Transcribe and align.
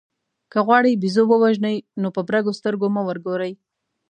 که 0.51 0.59
غواړئ 0.65 0.93
بېزو 1.01 1.23
ووژنئ 1.27 1.77
نو 2.01 2.07
په 2.15 2.21
برګو 2.27 2.57
سترګو 2.59 2.87
مه 2.95 3.01
ورګورئ. 3.07 3.51